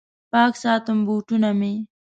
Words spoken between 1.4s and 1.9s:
مې